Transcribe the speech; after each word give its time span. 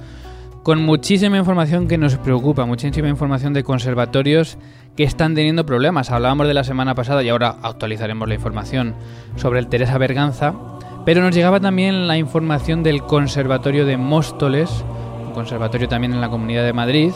con 0.63 0.81
muchísima 0.81 1.37
información 1.37 1.89
que 1.89 1.99
nos 1.99 2.17
preocupa, 2.17 2.65
muchísima 2.65 3.09
información 3.09 3.53
de 3.53 3.65
conservatorios 3.65 4.57
que 4.97 5.03
están 5.03 5.35
teniendo 5.35 5.67
problemas. 5.67 6.11
Hablábamos 6.11 6.47
de 6.47 6.55
la 6.55 6.65
semana 6.65 6.95
pasada 6.95 7.23
y 7.23 7.29
ahora 7.29 7.57
actualizaremos 7.62 8.29
la 8.29 8.35
información 8.35 8.95
sobre 9.37 9.59
el 9.59 9.67
Teresa 9.67 9.99
Berganza, 9.99 10.55
pero 11.05 11.21
nos 11.21 11.35
llegaba 11.35 11.59
también 11.59 12.07
la 12.07 12.17
información 12.17 12.83
del 12.85 13.03
Conservatorio 13.03 13.85
de 13.85 13.97
Móstoles, 13.97 14.85
un 15.27 15.33
conservatorio 15.33 15.89
también 15.89 16.12
en 16.12 16.21
la 16.21 16.28
Comunidad 16.28 16.62
de 16.65 16.73
Madrid, 16.73 17.11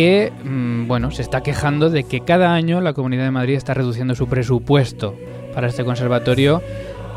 que 0.00 0.32
mm, 0.44 0.86
bueno, 0.88 1.10
se 1.10 1.20
está 1.20 1.42
quejando 1.42 1.90
de 1.90 2.04
que 2.04 2.22
cada 2.22 2.54
año 2.54 2.80
la 2.80 2.94
Comunidad 2.94 3.24
de 3.24 3.32
Madrid 3.32 3.56
está 3.56 3.74
reduciendo 3.74 4.14
su 4.14 4.28
presupuesto 4.28 5.14
para 5.54 5.66
este 5.66 5.84
conservatorio 5.84 6.62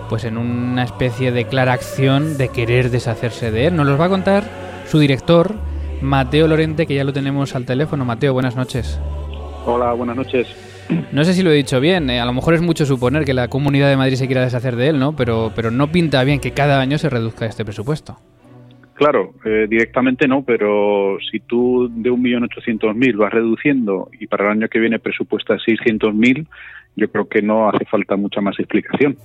pues 0.10 0.26
en 0.26 0.38
una 0.38 0.84
especie 0.84 1.32
de 1.32 1.46
clara 1.46 1.72
acción 1.72 2.38
de 2.38 2.50
querer 2.50 2.92
deshacerse 2.92 3.52
de 3.52 3.68
él. 3.68 3.78
Nos 3.78 3.88
los 3.88 3.98
va 3.98 4.08
a 4.08 4.10
contar 4.10 4.44
su 4.86 5.00
director, 5.00 5.56
Mateo 6.02 6.46
Lorente, 6.46 6.86
que 6.86 6.94
ya 6.96 7.06
lo 7.06 7.14
tenemos 7.14 7.56
al 7.56 7.66
teléfono. 7.66 8.04
Mateo, 8.04 8.34
buenas 8.34 8.58
noches. 8.58 9.00
Hola, 9.66 9.94
buenas 9.94 10.18
noches. 10.18 10.48
No 11.14 11.24
sé 11.24 11.34
si 11.34 11.42
lo 11.42 11.52
he 11.52 11.56
dicho 11.56 11.80
bien, 11.80 12.10
eh, 12.10 12.20
a 12.20 12.26
lo 12.26 12.34
mejor 12.34 12.54
es 12.54 12.62
mucho 12.62 12.86
suponer 12.86 13.24
que 13.24 13.34
la 13.34 13.48
Comunidad 13.48 13.88
de 13.88 13.96
Madrid 13.96 14.18
se 14.18 14.28
quiera 14.28 14.44
deshacer 14.44 14.76
de 14.76 14.90
él, 14.90 15.00
¿no? 15.00 15.16
Pero, 15.16 15.54
pero 15.56 15.72
no 15.72 15.90
pinta 15.90 16.22
bien 16.26 16.42
que 16.42 16.52
cada 16.52 16.82
año 16.82 16.98
se 16.98 17.10
reduzca 17.10 17.46
este 17.46 17.64
presupuesto. 17.64 18.20
Claro, 18.96 19.34
eh, 19.44 19.66
directamente 19.68 20.28
no, 20.28 20.44
pero 20.44 21.18
si 21.32 21.40
tú 21.40 21.90
de 21.92 22.12
1.800.000 22.12 23.18
vas 23.18 23.34
reduciendo 23.34 24.10
y 24.20 24.28
para 24.28 24.46
el 24.46 24.52
año 24.52 24.68
que 24.68 24.80
viene 24.80 25.00
presupuestas 25.00 25.62
600.000, 25.66 26.46
yo 26.96 27.12
creo 27.12 27.28
que 27.28 27.42
no 27.42 27.70
hace 27.70 27.86
falta 27.86 28.16
mucha 28.16 28.40
más 28.40 28.60
explicación. 28.60 29.18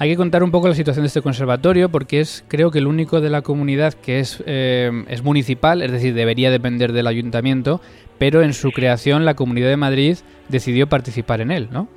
Hay 0.00 0.10
que 0.10 0.16
contar 0.16 0.42
un 0.42 0.50
poco 0.50 0.66
la 0.66 0.74
situación 0.74 1.04
de 1.04 1.08
este 1.08 1.22
conservatorio 1.22 1.88
porque 1.88 2.18
es, 2.18 2.44
creo 2.48 2.72
que 2.72 2.80
el 2.80 2.88
único 2.88 3.20
de 3.20 3.30
la 3.30 3.42
comunidad 3.42 3.94
que 3.94 4.18
es, 4.18 4.42
eh, 4.46 4.90
es 5.08 5.22
municipal, 5.22 5.82
es 5.82 5.92
decir, 5.92 6.14
debería 6.14 6.50
depender 6.50 6.92
del 6.92 7.06
ayuntamiento, 7.06 7.80
pero 8.18 8.42
en 8.42 8.52
su 8.52 8.72
creación 8.72 9.24
la 9.24 9.34
Comunidad 9.34 9.68
de 9.68 9.76
Madrid 9.76 10.16
decidió 10.48 10.88
participar 10.88 11.40
en 11.40 11.52
él, 11.52 11.68
¿no? 11.70 11.88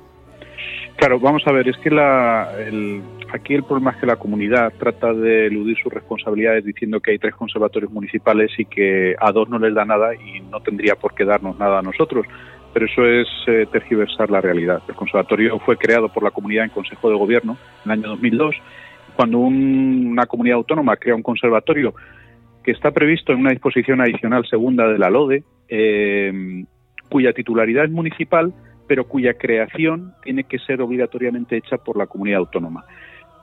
Claro, 0.96 1.18
vamos 1.18 1.42
a 1.46 1.52
ver, 1.52 1.68
es 1.68 1.76
que 1.78 1.90
la, 1.90 2.52
el, 2.58 3.02
aquí 3.32 3.54
el 3.54 3.62
problema 3.64 3.90
es 3.92 3.96
que 3.98 4.06
la 4.06 4.16
comunidad 4.16 4.72
trata 4.78 5.12
de 5.12 5.46
eludir 5.46 5.76
sus 5.82 5.92
responsabilidades 5.92 6.64
diciendo 6.64 7.00
que 7.00 7.12
hay 7.12 7.18
tres 7.18 7.34
conservatorios 7.34 7.90
municipales 7.92 8.50
y 8.58 8.64
que 8.64 9.14
a 9.18 9.32
dos 9.32 9.48
no 9.48 9.58
les 9.58 9.74
da 9.74 9.84
nada 9.84 10.14
y 10.14 10.40
no 10.40 10.60
tendría 10.60 10.94
por 10.94 11.14
qué 11.14 11.24
darnos 11.24 11.58
nada 11.58 11.78
a 11.78 11.82
nosotros. 11.82 12.26
Pero 12.74 12.86
eso 12.86 13.06
es 13.06 13.26
eh, 13.46 13.66
tergiversar 13.72 14.30
la 14.30 14.40
realidad. 14.40 14.82
El 14.88 14.94
conservatorio 14.94 15.58
fue 15.60 15.76
creado 15.76 16.08
por 16.12 16.22
la 16.22 16.30
comunidad 16.30 16.64
en 16.64 16.70
Consejo 16.70 17.08
de 17.10 17.16
Gobierno 17.16 17.56
en 17.84 17.90
el 17.92 17.98
año 18.00 18.08
2002. 18.10 18.54
Cuando 19.16 19.38
un- 19.38 20.08
una 20.12 20.26
comunidad 20.26 20.56
autónoma 20.56 20.96
crea 20.96 21.14
un 21.14 21.22
conservatorio 21.22 21.94
que 22.62 22.72
está 22.72 22.90
previsto 22.90 23.32
en 23.32 23.40
una 23.40 23.50
disposición 23.50 24.00
adicional 24.00 24.46
segunda 24.46 24.86
de 24.86 24.98
la 24.98 25.08
LODE, 25.10 25.42
eh, 25.68 26.64
cuya 27.08 27.32
titularidad 27.32 27.84
es 27.84 27.90
municipal, 27.90 28.52
pero 28.86 29.04
cuya 29.08 29.34
creación 29.34 30.12
tiene 30.22 30.44
que 30.44 30.58
ser 30.58 30.80
obligatoriamente 30.82 31.56
hecha 31.56 31.78
por 31.78 31.96
la 31.96 32.06
comunidad 32.06 32.40
autónoma. 32.40 32.84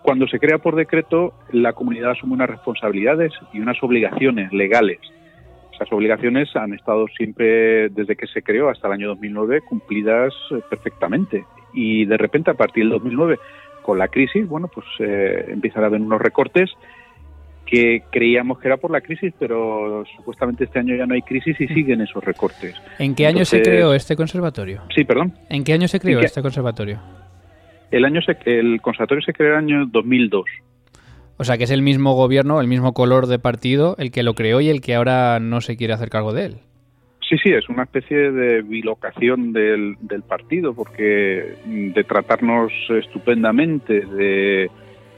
Cuando 0.06 0.28
se 0.28 0.38
crea 0.38 0.60
por 0.60 0.76
decreto, 0.76 1.34
la 1.52 1.74
comunidad 1.74 2.12
asume 2.12 2.34
unas 2.34 2.48
responsabilidades 2.48 3.34
y 3.54 3.60
unas 3.60 3.82
obligaciones 3.82 4.54
legales. 4.54 5.00
Esas 5.74 5.92
obligaciones 5.92 6.56
han 6.56 6.76
estado 6.76 7.08
siempre, 7.18 7.90
desde 7.90 8.16
que 8.16 8.28
se 8.28 8.44
creó 8.44 8.70
hasta 8.70 8.86
el 8.88 8.94
año 8.94 9.08
2009, 9.08 9.62
cumplidas 9.68 10.32
eh, 10.52 10.60
perfectamente. 10.70 11.44
Y 11.74 12.06
de 12.06 12.18
repente, 12.18 12.52
a 12.52 12.54
partir 12.54 12.84
del 12.84 12.92
2009, 12.92 13.40
con 13.82 13.98
la 13.98 14.08
crisis, 14.08 14.48
bueno, 14.48 14.68
pues 14.72 14.86
eh, 15.00 15.46
empiezan 15.50 15.84
a 15.84 15.88
haber 15.88 16.00
unos 16.00 16.22
recortes 16.22 16.70
que 17.66 18.04
creíamos 18.12 18.60
que 18.60 18.68
era 18.68 18.78
por 18.78 18.92
la 18.92 19.02
crisis, 19.02 19.34
pero 19.40 20.04
supuestamente 20.16 20.66
este 20.66 20.78
año 20.78 20.96
ya 20.96 21.08
no 21.08 21.16
hay 21.16 21.24
crisis 21.24 21.60
y 21.60 21.68
siguen 21.68 22.00
esos 22.02 22.24
recortes. 22.24 22.76
¿En 23.00 23.16
qué 23.16 23.26
año 23.26 23.44
se 23.44 23.58
Entonces- 23.58 23.74
creó 23.74 23.94
este 23.96 24.16
conservatorio? 24.16 24.82
Sí, 24.94 25.04
perdón. 25.04 25.34
¿En 25.50 25.64
qué 25.64 25.74
año 25.74 25.88
se 25.88 26.00
creó 26.00 26.20
¿En 26.20 26.22
qué- 26.22 26.28
este 26.28 26.44
conservatorio? 26.44 27.00
El 27.96 28.04
año 28.06 28.22
se- 28.22 28.38
el 28.46 28.82
conservatorio 28.82 29.24
se 29.24 29.32
creó 29.34 29.58
en 29.58 29.70
el 29.70 29.76
año 29.78 29.86
2002. 29.86 30.46
O 31.38 31.44
sea, 31.44 31.58
que 31.58 31.64
es 31.66 31.72
el 31.72 31.82
mismo 31.82 32.14
gobierno, 32.14 32.60
el 32.60 32.68
mismo 32.68 32.94
color 32.94 33.28
de 33.28 33.40
partido, 33.40 33.96
el 34.00 34.12
que 34.12 34.24
lo 34.24 34.34
creó 34.34 34.60
y 34.60 34.70
el 34.70 34.82
que 34.82 34.96
ahora 34.96 35.40
no 35.40 35.62
se 35.62 35.78
quiere 35.78 35.94
hacer 35.94 36.10
cargo 36.10 36.34
de 36.34 36.46
él. 36.46 36.56
Sí, 37.30 37.38
sí, 37.42 37.50
es 37.52 37.70
una 37.70 37.84
especie 37.84 38.32
de 38.32 38.62
bilocación 38.62 39.54
del, 39.54 39.96
del 40.02 40.24
partido, 40.24 40.74
porque 40.74 41.56
mm, 41.66 41.92
de 41.94 42.04
tratarnos 42.04 42.72
estupendamente, 42.90 44.02
de, 44.06 44.70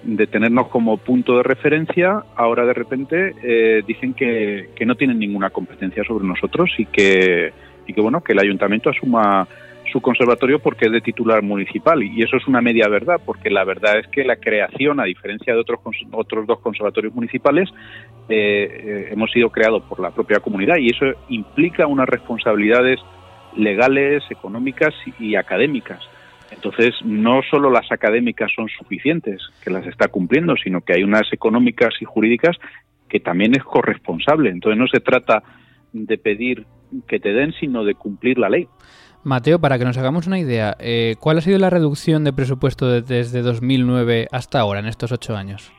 de 0.03 0.27
tenernos 0.27 0.67
como 0.67 0.97
punto 0.97 1.37
de 1.37 1.43
referencia, 1.43 2.23
ahora 2.35 2.65
de 2.65 2.73
repente 2.73 3.33
eh, 3.43 3.81
dicen 3.87 4.13
que, 4.13 4.69
que 4.75 4.85
no 4.85 4.95
tienen 4.95 5.19
ninguna 5.19 5.49
competencia 5.49 6.03
sobre 6.03 6.25
nosotros 6.25 6.69
y 6.77 6.85
que, 6.85 7.51
y 7.87 7.93
que 7.93 8.01
bueno, 8.01 8.21
que 8.21 8.33
el 8.33 8.39
ayuntamiento 8.39 8.89
asuma 8.89 9.47
su 9.91 10.01
conservatorio 10.01 10.59
porque 10.59 10.85
es 10.85 10.91
de 10.91 11.01
titular 11.01 11.41
municipal 11.41 12.03
y 12.03 12.21
eso 12.21 12.37
es 12.37 12.47
una 12.47 12.61
media 12.61 12.87
verdad 12.87 13.21
porque 13.25 13.49
la 13.49 13.63
verdad 13.63 13.99
es 13.99 14.07
que 14.07 14.23
la 14.23 14.35
creación 14.37 14.99
a 14.99 15.03
diferencia 15.03 15.53
de 15.53 15.59
otros 15.59 15.79
otros 16.11 16.47
dos 16.47 16.59
conservatorios 16.59 17.13
municipales 17.13 17.69
eh, 18.29 18.67
eh, 18.69 19.09
hemos 19.11 19.31
sido 19.31 19.49
creados 19.49 19.83
por 19.83 19.99
la 19.99 20.11
propia 20.11 20.39
comunidad 20.39 20.77
y 20.77 20.87
eso 20.87 21.05
implica 21.29 21.87
unas 21.87 22.07
responsabilidades 22.07 22.99
legales, 23.55 24.23
económicas 24.29 24.93
y 25.19 25.35
académicas. 25.35 25.99
Entonces, 26.51 26.95
no 27.03 27.41
solo 27.49 27.69
las 27.69 27.91
académicas 27.91 28.51
son 28.55 28.69
suficientes, 28.69 29.41
que 29.63 29.69
las 29.69 29.85
está 29.85 30.07
cumpliendo, 30.07 30.55
sino 30.55 30.81
que 30.81 30.93
hay 30.93 31.03
unas 31.03 31.31
económicas 31.33 31.93
y 31.99 32.05
jurídicas 32.05 32.57
que 33.09 33.19
también 33.19 33.55
es 33.55 33.63
corresponsable. 33.63 34.49
Entonces, 34.49 34.79
no 34.79 34.87
se 34.87 34.99
trata 34.99 35.43
de 35.91 36.17
pedir 36.17 36.65
que 37.07 37.19
te 37.19 37.33
den, 37.33 37.53
sino 37.53 37.83
de 37.83 37.95
cumplir 37.95 38.37
la 38.37 38.49
ley. 38.49 38.67
Mateo, 39.27 39.59
para 39.59 39.77
que 39.77 39.85
nos 39.85 39.97
hagamos 39.97 40.25
una 40.25 40.39
idea, 40.39 40.75
eh, 40.79 41.15
¿cuál 41.19 41.37
ha 41.37 41.41
sido 41.41 41.59
la 41.59 41.69
reducción 41.69 42.23
de 42.23 42.33
presupuesto 42.33 42.87
de- 42.89 43.01
desde 43.01 43.41
2009 43.41 44.27
hasta 44.31 44.59
ahora, 44.59 44.79
en 44.79 44.87
estos 44.87 45.11
ocho 45.11 45.35
años? 45.35 45.71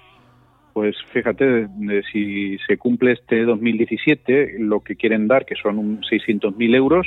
Pues 0.75 0.95
fíjate, 1.13 1.67
si 2.13 2.57
se 2.69 2.77
cumple 2.77 3.13
este 3.13 3.45
2017, 3.45 4.57
lo 4.61 4.81
que 4.81 4.95
quieren 4.97 5.27
dar, 5.27 5.45
que 5.45 5.57
son 5.61 5.79
un 5.79 6.01
600.000 6.03 6.75
euros, 6.77 7.07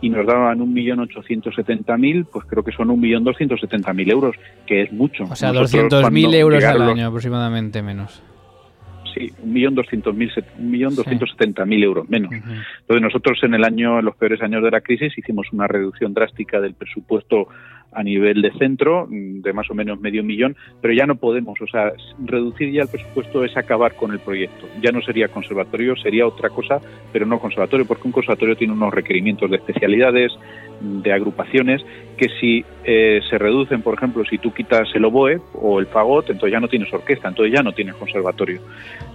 y 0.00 0.08
nos 0.08 0.26
daban 0.26 0.60
1.870.000, 0.60 2.26
pues 2.32 2.44
creo 2.46 2.62
que 2.64 2.72
son 2.72 2.88
1.270.000 2.88 4.10
euros, 4.10 4.34
que 4.66 4.82
es 4.82 4.92
mucho. 4.92 5.24
O 5.24 5.36
sea, 5.36 5.52
Nosotros, 5.52 5.90
200.000 5.90 6.00
cuando 6.22 6.36
euros 6.38 6.64
al 6.64 6.82
año 6.82 7.06
aproximadamente 7.08 7.82
menos. 7.82 8.22
Sí, 9.14 9.30
1.200.000, 9.44 10.34
set- 10.34 10.56
1.270.000 10.58 11.82
euros 11.84 12.08
menos. 12.08 12.32
Entonces 12.32 13.02
nosotros 13.02 13.38
en 13.42 13.54
el 13.54 13.64
año, 13.64 13.98
en 13.98 14.04
los 14.04 14.16
peores 14.16 14.40
años 14.42 14.62
de 14.62 14.70
la 14.70 14.80
crisis, 14.80 15.16
hicimos 15.16 15.46
una 15.52 15.66
reducción 15.66 16.14
drástica 16.14 16.60
del 16.60 16.74
presupuesto 16.74 17.48
a 17.92 18.02
nivel 18.02 18.42
de 18.42 18.52
centro, 18.52 19.06
de 19.10 19.52
más 19.52 19.70
o 19.70 19.74
menos 19.74 20.00
medio 20.00 20.24
millón, 20.24 20.56
pero 20.80 20.94
ya 20.94 21.06
no 21.06 21.16
podemos, 21.16 21.60
o 21.60 21.66
sea, 21.66 21.92
reducir 22.24 22.72
ya 22.72 22.82
el 22.82 22.88
presupuesto 22.88 23.44
es 23.44 23.56
acabar 23.56 23.94
con 23.94 24.12
el 24.12 24.20
proyecto. 24.20 24.66
Ya 24.80 24.92
no 24.92 25.02
sería 25.02 25.28
conservatorio, 25.28 25.96
sería 25.96 26.26
otra 26.26 26.48
cosa, 26.50 26.80
pero 27.12 27.26
no 27.26 27.38
conservatorio, 27.38 27.86
porque 27.86 28.08
un 28.08 28.12
conservatorio 28.12 28.56
tiene 28.56 28.72
unos 28.72 28.92
requerimientos 28.92 29.50
de 29.50 29.56
especialidades, 29.56 30.32
de 30.80 31.12
agrupaciones, 31.12 31.84
que 32.16 32.28
si 32.40 32.64
eh, 32.84 33.20
se 33.28 33.38
reducen, 33.38 33.82
por 33.82 33.94
ejemplo, 33.94 34.24
si 34.24 34.38
tú 34.38 34.52
quitas 34.52 34.88
el 34.94 35.04
oboe 35.04 35.40
o 35.54 35.78
el 35.78 35.86
fagot, 35.86 36.30
entonces 36.30 36.52
ya 36.52 36.60
no 36.60 36.68
tienes 36.68 36.92
orquesta, 36.92 37.28
entonces 37.28 37.54
ya 37.54 37.62
no 37.62 37.72
tienes 37.72 37.94
conservatorio. 37.94 38.60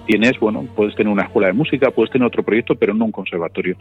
Tienes, 0.06 0.40
bueno, 0.40 0.66
puedes 0.76 0.96
tener 0.96 1.12
una 1.12 1.24
escuela 1.24 1.48
de 1.48 1.54
música, 1.54 1.92
puedes 1.92 2.12
tener 2.12 2.26
otro 2.26 2.44
proyecto, 2.44 2.76
pero 2.76 2.94
no 2.94 3.06
un 3.06 3.12
conservatorio. 3.12 3.76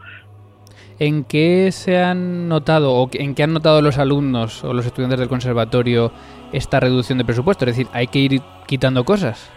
¿En 0.98 1.24
qué 1.24 1.70
se 1.72 1.98
han 1.98 2.48
notado 2.48 2.94
o 2.94 3.10
en 3.12 3.34
qué 3.34 3.42
han 3.42 3.52
notado 3.52 3.82
los 3.82 3.98
alumnos 3.98 4.64
o 4.64 4.72
los 4.72 4.86
estudiantes 4.86 5.20
del 5.20 5.28
conservatorio 5.28 6.10
esta 6.52 6.80
reducción 6.80 7.18
de 7.18 7.24
presupuesto? 7.24 7.66
Es 7.66 7.76
decir, 7.76 7.86
hay 7.92 8.06
que 8.06 8.18
ir 8.18 8.40
quitando 8.66 9.04
cosas. 9.04 9.52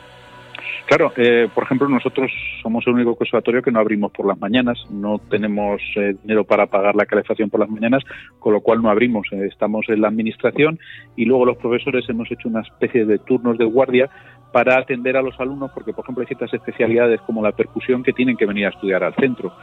Claro, 0.89 1.13
eh, 1.17 1.47
por 1.53 1.63
ejemplo, 1.63 1.87
nosotros 1.87 2.31
somos 2.63 2.85
el 2.87 2.93
único 2.93 3.15
conservatorio 3.15 3.61
que 3.61 3.71
no 3.71 3.79
abrimos 3.79 4.11
por 4.11 4.25
las 4.25 4.39
mañanas, 4.39 4.79
no 4.89 5.19
tenemos 5.19 5.79
eh, 5.95 6.15
dinero 6.23 6.43
para 6.43 6.65
pagar 6.65 6.95
la 6.95 7.05
calefacción 7.05 7.49
por 7.49 7.59
las 7.59 7.69
mañanas, 7.69 8.03
con 8.39 8.53
lo 8.53 8.61
cual 8.61 8.81
no 8.81 8.89
abrimos. 8.89 9.27
Eh, 9.31 9.45
estamos 9.45 9.85
en 9.87 10.01
la 10.01 10.07
administración 10.07 10.79
y 11.15 11.25
luego 11.25 11.45
los 11.45 11.57
profesores 11.57 12.09
hemos 12.09 12.29
hecho 12.31 12.49
una 12.49 12.61
especie 12.61 13.05
de 13.05 13.19
turnos 13.19 13.57
de 13.59 13.65
guardia 13.65 14.09
para 14.51 14.79
atender 14.79 15.15
a 15.15 15.21
los 15.21 15.39
alumnos, 15.39 15.69
porque, 15.75 15.93
por 15.93 16.03
ejemplo, 16.03 16.21
hay 16.21 16.27
ciertas 16.27 16.53
especialidades 16.53 17.21
como 17.21 17.43
la 17.43 17.51
percusión 17.51 18.01
que 18.01 18.11
tienen 18.11 18.35
que 18.35 18.47
venir 18.47 18.65
a 18.65 18.69
estudiar 18.69 19.03
al 19.03 19.13
centro 19.13 19.53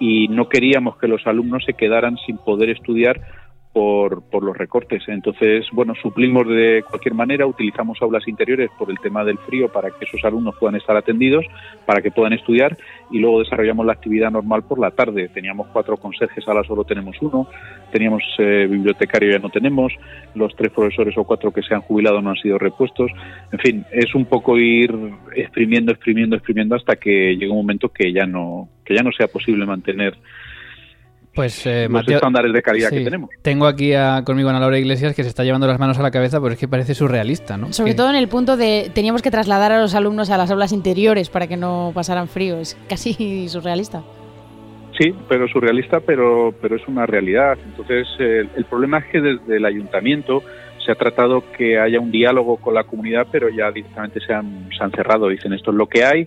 y 0.00 0.28
no 0.28 0.48
queríamos 0.48 0.96
que 0.98 1.08
los 1.08 1.26
alumnos 1.26 1.64
se 1.64 1.74
quedaran 1.74 2.16
sin 2.26 2.38
poder 2.38 2.70
estudiar 2.70 3.20
por, 3.78 4.22
por, 4.28 4.42
los 4.42 4.58
recortes. 4.58 5.04
Entonces, 5.06 5.64
bueno, 5.70 5.94
suplimos 5.94 6.48
de 6.48 6.82
cualquier 6.90 7.14
manera, 7.14 7.46
utilizamos 7.46 7.96
aulas 8.02 8.26
interiores 8.26 8.70
por 8.76 8.90
el 8.90 8.98
tema 8.98 9.24
del 9.24 9.38
frío 9.38 9.68
para 9.68 9.90
que 9.90 10.04
esos 10.04 10.24
alumnos 10.24 10.56
puedan 10.58 10.74
estar 10.74 10.96
atendidos, 10.96 11.44
para 11.86 12.02
que 12.02 12.10
puedan 12.10 12.32
estudiar 12.32 12.76
y 13.12 13.20
luego 13.20 13.38
desarrollamos 13.38 13.86
la 13.86 13.92
actividad 13.92 14.32
normal 14.32 14.64
por 14.64 14.80
la 14.80 14.90
tarde. 14.90 15.28
Teníamos 15.28 15.68
cuatro 15.68 15.96
conserjes, 15.96 16.42
ahora 16.48 16.64
solo 16.64 16.82
tenemos 16.82 17.14
uno, 17.20 17.46
teníamos 17.92 18.24
eh, 18.38 18.66
bibliotecario, 18.68 19.30
ya 19.30 19.38
no 19.38 19.48
tenemos, 19.48 19.92
los 20.34 20.56
tres 20.56 20.72
profesores 20.72 21.16
o 21.16 21.22
cuatro 21.22 21.52
que 21.52 21.62
se 21.62 21.72
han 21.72 21.82
jubilado 21.82 22.20
no 22.20 22.30
han 22.30 22.36
sido 22.36 22.58
repuestos. 22.58 23.12
En 23.52 23.60
fin, 23.60 23.84
es 23.92 24.12
un 24.12 24.24
poco 24.24 24.58
ir 24.58 24.92
exprimiendo, 25.36 25.92
exprimiendo, 25.92 26.34
exprimiendo 26.34 26.74
hasta 26.74 26.96
que 26.96 27.36
llegue 27.36 27.50
un 27.50 27.58
momento 27.58 27.90
que 27.90 28.12
ya 28.12 28.26
no, 28.26 28.70
que 28.84 28.96
ya 28.96 29.04
no 29.04 29.12
sea 29.12 29.28
posible 29.28 29.66
mantener 29.66 30.16
pues 31.34 31.66
eh, 31.66 31.88
los 31.88 32.08
estándares 32.08 32.52
de 32.52 32.62
calidad 32.62 32.90
que 32.90 33.04
tenemos. 33.04 33.30
Tengo 33.42 33.66
aquí 33.66 33.94
a, 33.94 34.22
conmigo 34.24 34.48
a 34.48 34.52
Ana 34.52 34.60
Laura 34.60 34.78
Iglesias 34.78 35.14
que 35.14 35.22
se 35.22 35.28
está 35.28 35.44
llevando 35.44 35.66
las 35.66 35.78
manos 35.78 35.98
a 35.98 36.02
la 36.02 36.10
cabeza, 36.10 36.40
pero 36.40 36.52
es 36.52 36.58
que 36.58 36.68
parece 36.68 36.94
surrealista, 36.94 37.56
¿no? 37.56 37.72
Sobre 37.72 37.94
todo 37.94 38.10
en 38.10 38.16
el 38.16 38.28
punto 38.28 38.56
de 38.56 38.90
teníamos 38.94 39.22
que 39.22 39.30
trasladar 39.30 39.72
a 39.72 39.80
los 39.80 39.94
alumnos 39.94 40.30
a 40.30 40.36
las 40.36 40.50
aulas 40.50 40.72
interiores 40.72 41.30
para 41.30 41.46
que 41.46 41.56
no 41.56 41.92
pasaran 41.94 42.28
frío. 42.28 42.58
Es 42.58 42.76
casi 42.88 43.48
surrealista. 43.48 44.02
Sí, 44.98 45.14
pero 45.28 45.46
surrealista, 45.46 46.00
pero, 46.00 46.52
pero 46.60 46.74
es 46.74 46.88
una 46.88 47.06
realidad. 47.06 47.56
Entonces, 47.64 48.08
el 48.18 48.64
problema 48.64 48.98
es 48.98 49.04
que 49.06 49.20
desde 49.20 49.56
el 49.56 49.64
ayuntamiento 49.64 50.42
se 50.88 50.92
ha 50.92 50.94
tratado 50.94 51.44
que 51.52 51.78
haya 51.78 52.00
un 52.00 52.10
diálogo 52.10 52.56
con 52.56 52.72
la 52.72 52.84
comunidad, 52.84 53.26
pero 53.30 53.50
ya 53.50 53.70
directamente 53.70 54.20
se 54.20 54.32
han, 54.32 54.70
se 54.74 54.82
han 54.82 54.90
cerrado. 54.90 55.28
Dicen 55.28 55.52
esto 55.52 55.70
es 55.70 55.76
lo 55.76 55.86
que 55.86 56.02
hay, 56.02 56.26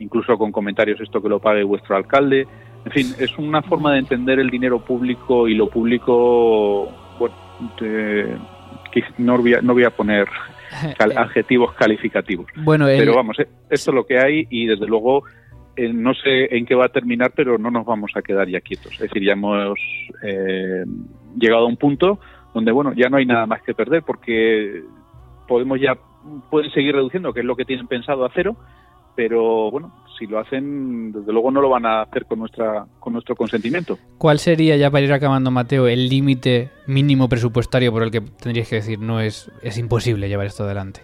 incluso 0.00 0.36
con 0.36 0.50
comentarios 0.50 1.00
esto 1.00 1.22
que 1.22 1.28
lo 1.28 1.38
pague 1.38 1.62
vuestro 1.62 1.94
alcalde. 1.94 2.48
En 2.84 2.92
fin, 2.92 3.14
es 3.18 3.36
una 3.36 3.62
forma 3.62 3.92
de 3.92 3.98
entender 3.98 4.38
el 4.38 4.50
dinero 4.50 4.80
público 4.80 5.46
y 5.48 5.54
lo 5.54 5.68
público, 5.68 6.90
bueno, 7.18 7.34
no, 9.18 9.38
voy 9.38 9.54
a, 9.54 9.60
no 9.60 9.74
voy 9.74 9.84
a 9.84 9.90
poner 9.90 10.26
adjetivos 11.16 11.74
calificativos. 11.74 12.46
Bueno, 12.56 12.86
Pero 12.86 13.14
vamos, 13.14 13.38
eh, 13.38 13.48
esto 13.68 13.90
es 13.90 13.94
lo 13.94 14.06
que 14.06 14.18
hay 14.18 14.46
y 14.50 14.66
desde 14.66 14.86
luego 14.86 15.24
eh, 15.76 15.92
no 15.92 16.14
sé 16.14 16.56
en 16.56 16.66
qué 16.66 16.74
va 16.74 16.86
a 16.86 16.90
terminar, 16.90 17.32
pero 17.34 17.58
no 17.58 17.70
nos 17.70 17.86
vamos 17.86 18.12
a 18.14 18.22
quedar 18.22 18.48
ya 18.48 18.60
quietos. 18.60 18.92
Es 18.92 19.00
decir, 19.00 19.24
ya 19.24 19.32
hemos 19.32 19.78
eh, 20.22 20.84
llegado 21.38 21.64
a 21.64 21.68
un 21.68 21.76
punto 21.76 22.18
donde, 22.54 22.72
bueno, 22.72 22.92
ya 22.94 23.08
no 23.08 23.16
hay 23.16 23.26
nada 23.26 23.46
más 23.46 23.62
que 23.62 23.74
perder 23.74 24.02
porque 24.02 24.82
podemos 25.46 25.80
ya, 25.80 25.96
pueden 26.50 26.70
seguir 26.72 26.94
reduciendo, 26.94 27.32
que 27.32 27.40
es 27.40 27.46
lo 27.46 27.56
que 27.56 27.64
tienen 27.64 27.86
pensado 27.86 28.24
a 28.24 28.30
cero, 28.34 28.56
pero 29.14 29.70
bueno, 29.70 29.92
si 30.20 30.26
lo 30.26 30.38
hacen, 30.38 31.12
desde 31.12 31.32
luego 31.32 31.50
no 31.50 31.62
lo 31.62 31.70
van 31.70 31.86
a 31.86 32.02
hacer 32.02 32.26
con 32.26 32.40
nuestra 32.40 32.84
con 33.00 33.14
nuestro 33.14 33.34
consentimiento. 33.34 33.98
¿Cuál 34.18 34.38
sería, 34.38 34.76
ya 34.76 34.90
para 34.90 35.04
ir 35.04 35.12
acabando, 35.12 35.50
Mateo, 35.50 35.88
el 35.88 36.08
límite 36.08 36.68
mínimo 36.86 37.28
presupuestario 37.28 37.90
por 37.90 38.02
el 38.02 38.10
que 38.10 38.20
tendrías 38.20 38.68
que 38.68 38.76
decir 38.76 39.00
no 39.00 39.20
es, 39.20 39.50
es 39.62 39.78
imposible 39.78 40.28
llevar 40.28 40.46
esto 40.46 40.64
adelante? 40.64 41.00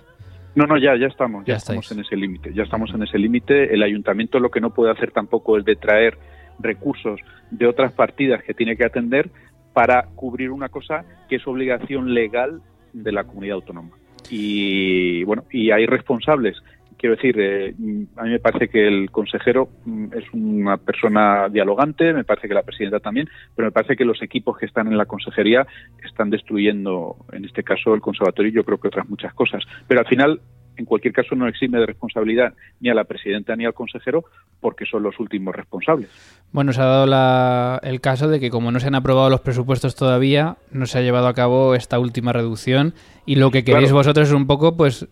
No, 0.54 0.66
no, 0.66 0.78
ya, 0.78 0.96
ya 0.96 1.06
estamos, 1.06 1.44
ya, 1.46 1.56
estamos 1.56 1.90
en 1.92 2.00
ese 2.00 2.16
límite, 2.16 2.52
ya 2.54 2.62
estamos 2.62 2.90
en 2.94 3.02
ese 3.02 3.18
límite. 3.18 3.74
El 3.74 3.82
ayuntamiento 3.82 4.38
lo 4.38 4.50
que 4.50 4.60
no 4.60 4.70
puede 4.70 4.92
hacer 4.92 5.10
tampoco 5.10 5.58
es 5.58 5.64
de 5.64 5.76
traer 5.76 6.18
recursos 6.58 7.20
de 7.50 7.66
otras 7.66 7.92
partidas 7.92 8.42
que 8.42 8.54
tiene 8.54 8.76
que 8.76 8.84
atender 8.84 9.30
para 9.72 10.06
cubrir 10.14 10.50
una 10.50 10.68
cosa 10.68 11.04
que 11.28 11.36
es 11.36 11.46
obligación 11.46 12.12
legal 12.14 12.60
de 12.92 13.12
la 13.12 13.24
comunidad 13.24 13.56
autónoma. 13.56 13.90
Y 14.30 15.24
bueno, 15.24 15.44
y 15.50 15.70
hay 15.70 15.86
responsables 15.86 16.56
quiero 16.98 17.16
decir, 17.16 17.36
eh, 17.38 17.74
a 18.16 18.22
mí 18.24 18.30
me 18.30 18.38
parece 18.38 18.68
que 18.68 18.86
el 18.86 19.10
consejero 19.10 19.68
mm, 19.84 20.06
es 20.14 20.24
una 20.32 20.76
persona 20.76 21.48
dialogante, 21.48 22.12
me 22.12 22.24
parece 22.24 22.48
que 22.48 22.54
la 22.54 22.62
presidenta 22.62 23.00
también, 23.00 23.28
pero 23.54 23.66
me 23.66 23.72
parece 23.72 23.96
que 23.96 24.04
los 24.04 24.22
equipos 24.22 24.56
que 24.58 24.66
están 24.66 24.86
en 24.88 24.96
la 24.96 25.06
consejería 25.06 25.66
están 26.04 26.30
destruyendo, 26.30 27.16
en 27.32 27.44
este 27.44 27.62
caso, 27.62 27.94
el 27.94 28.00
conservatorio 28.00 28.50
y 28.50 28.54
yo 28.54 28.64
creo 28.64 28.78
que 28.78 28.88
otras 28.88 29.08
muchas 29.08 29.34
cosas. 29.34 29.62
Pero 29.86 30.00
al 30.00 30.06
final, 30.06 30.40
en 30.76 30.84
cualquier 30.84 31.12
caso, 31.12 31.34
no 31.34 31.48
exime 31.48 31.78
de 31.78 31.86
responsabilidad 31.86 32.54
ni 32.80 32.90
a 32.90 32.94
la 32.94 33.04
presidenta 33.04 33.56
ni 33.56 33.64
al 33.64 33.74
consejero 33.74 34.24
porque 34.60 34.84
son 34.86 35.02
los 35.02 35.18
últimos 35.18 35.54
responsables. 35.54 36.08
Bueno, 36.52 36.72
se 36.72 36.80
ha 36.80 36.84
dado 36.84 37.80
el 37.82 38.00
caso 38.00 38.28
de 38.28 38.40
que 38.40 38.50
como 38.50 38.70
no 38.70 38.80
se 38.80 38.88
han 38.88 38.94
aprobado 38.94 39.30
los 39.30 39.40
presupuestos 39.40 39.94
todavía, 39.94 40.56
no 40.70 40.86
se 40.86 40.98
ha 40.98 41.02
llevado 41.02 41.28
a 41.28 41.34
cabo 41.34 41.74
esta 41.74 41.98
última 41.98 42.32
reducción 42.32 42.94
y 43.26 43.36
lo 43.36 43.50
que 43.50 43.64
queréis 43.64 43.92
vosotros 43.92 44.28
es 44.28 44.34
un 44.34 44.46
poco, 44.46 44.76
pues, 44.76 45.08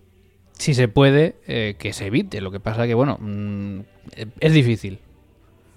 si 0.58 0.74
se 0.74 0.88
puede, 0.88 1.34
eh, 1.46 1.74
que 1.78 1.92
se 1.92 2.06
evite. 2.06 2.40
Lo 2.40 2.50
que 2.50 2.60
pasa 2.60 2.86
que, 2.86 2.94
bueno, 2.94 3.18
mm, 3.20 3.80
es 4.40 4.52
difícil. 4.52 4.98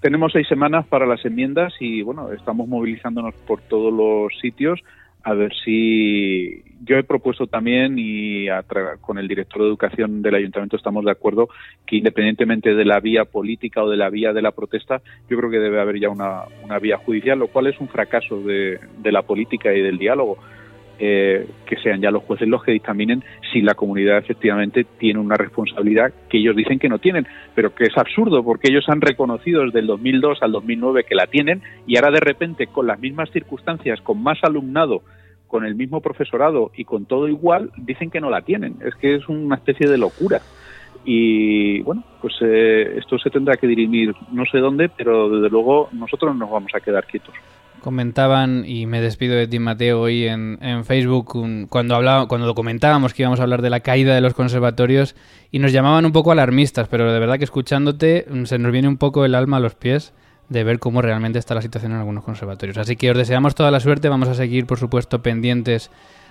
Tenemos 0.00 0.32
seis 0.32 0.46
semanas 0.48 0.86
para 0.86 1.06
las 1.06 1.24
enmiendas 1.24 1.74
y, 1.80 2.02
bueno, 2.02 2.32
estamos 2.32 2.68
movilizándonos 2.68 3.34
por 3.46 3.60
todos 3.62 3.92
los 3.92 4.38
sitios 4.40 4.80
a 5.28 5.34
ver 5.34 5.52
si 5.64 6.62
yo 6.84 6.96
he 6.96 7.02
propuesto 7.02 7.46
también 7.46 7.96
y 7.98 8.46
con 9.00 9.18
el 9.18 9.28
director 9.28 9.60
de 9.60 9.68
educación 9.68 10.22
del 10.22 10.36
ayuntamiento 10.36 10.76
estamos 10.76 11.04
de 11.04 11.10
acuerdo 11.10 11.48
que 11.84 11.96
independientemente 11.96 12.74
de 12.74 12.84
la 12.84 13.00
vía 13.00 13.24
política 13.24 13.82
o 13.82 13.90
de 13.90 13.96
la 13.96 14.10
vía 14.10 14.32
de 14.32 14.42
la 14.42 14.52
protesta, 14.52 15.02
yo 15.28 15.36
creo 15.36 15.50
que 15.50 15.58
debe 15.58 15.80
haber 15.80 16.00
ya 16.00 16.08
una, 16.08 16.44
una 16.62 16.78
vía 16.78 16.96
judicial, 16.96 17.38
lo 17.38 17.48
cual 17.48 17.66
es 17.66 17.78
un 17.80 17.88
fracaso 17.88 18.40
de, 18.40 18.78
de 18.98 19.12
la 19.12 19.22
política 19.22 19.74
y 19.74 19.82
del 19.82 19.98
diálogo 19.98 20.38
eh, 20.98 21.46
que 21.64 21.76
sean 21.76 22.00
ya 22.00 22.10
los 22.10 22.24
jueces 22.24 22.48
los 22.48 22.64
que 22.64 22.72
dictaminen 22.72 23.22
si 23.52 23.60
la 23.60 23.74
comunidad 23.74 24.18
efectivamente 24.18 24.84
tiene 24.98 25.20
una 25.20 25.36
responsabilidad 25.36 26.12
que 26.28 26.38
ellos 26.38 26.56
dicen 26.56 26.78
que 26.78 26.88
no 26.88 26.98
tienen, 26.98 27.26
pero 27.54 27.74
que 27.74 27.84
es 27.84 27.96
absurdo 27.96 28.42
porque 28.42 28.68
ellos 28.68 28.88
han 28.88 29.00
reconocido 29.00 29.64
desde 29.64 29.78
el 29.78 29.86
2002 29.86 30.38
al 30.42 30.52
2009 30.52 31.04
que 31.04 31.14
la 31.14 31.26
tienen 31.26 31.62
y 31.86 31.96
ahora 31.96 32.10
de 32.10 32.20
repente 32.20 32.66
con 32.66 32.86
las 32.86 32.98
mismas 32.98 33.30
circunstancias, 33.30 34.00
con 34.00 34.22
más 34.22 34.38
alumnado, 34.42 35.02
con 35.46 35.64
el 35.64 35.74
mismo 35.74 36.00
profesorado 36.00 36.72
y 36.76 36.84
con 36.84 37.06
todo 37.06 37.28
igual, 37.28 37.70
dicen 37.76 38.10
que 38.10 38.20
no 38.20 38.28
la 38.28 38.42
tienen. 38.42 38.76
Es 38.84 38.94
que 38.96 39.14
es 39.14 39.28
una 39.28 39.56
especie 39.56 39.88
de 39.88 39.98
locura. 39.98 40.40
Y 41.04 41.80
bueno, 41.82 42.04
pues 42.20 42.34
eh, 42.42 42.96
esto 42.98 43.18
se 43.18 43.30
tendrá 43.30 43.56
que 43.56 43.66
dirimir 43.66 44.14
no 44.32 44.44
sé 44.46 44.58
dónde, 44.58 44.88
pero 44.88 45.30
desde 45.30 45.48
luego 45.48 45.88
nosotros 45.92 46.34
no 46.34 46.40
nos 46.40 46.50
vamos 46.50 46.74
a 46.74 46.80
quedar 46.80 47.06
quietos 47.06 47.34
comentaban, 47.80 48.64
y 48.66 48.86
me 48.86 49.00
despido 49.00 49.34
de 49.34 49.46
ti, 49.46 49.58
Mateo, 49.58 50.00
hoy 50.00 50.26
en, 50.26 50.58
en 50.60 50.84
Facebook, 50.84 51.68
cuando, 51.68 51.94
hablaba, 51.94 52.26
cuando 52.28 52.54
que 52.54 53.22
íbamos 53.22 53.40
a 53.40 53.42
hablar 53.42 53.62
de 53.62 53.70
la 53.70 53.80
caída 53.80 54.14
de 54.14 54.20
los 54.20 54.34
conservatorios, 54.34 55.14
y 55.50 55.58
nos 55.58 55.72
llamaban 55.72 56.04
un 56.06 56.12
poco 56.12 56.32
alarmistas, 56.32 56.88
pero 56.88 57.12
de 57.12 57.18
verdad 57.18 57.38
que 57.38 57.44
escuchándote 57.44 58.26
mm, 58.30 58.44
se 58.44 58.58
nos 58.58 58.72
viene 58.72 58.88
un 58.88 58.98
poco 58.98 59.24
el 59.24 59.34
alma 59.34 59.58
a 59.58 59.60
los 59.60 59.74
pies 59.74 60.12
de 60.48 60.64
ver 60.64 60.78
cómo 60.78 61.02
realmente 61.02 61.38
está 61.38 61.54
la 61.54 61.62
situación 61.62 61.92
en 61.92 61.98
algunos 61.98 62.24
conservatorios. 62.24 62.78
Así 62.78 62.96
que 62.96 63.10
os 63.10 63.16
deseamos 63.16 63.54
toda 63.54 63.70
la 63.70 63.80
suerte, 63.80 64.08
vamos 64.08 64.28
a 64.28 64.34
seguir, 64.34 64.66
por 64.66 64.78
supuesto, 64.78 65.22
pendientes 65.22 65.90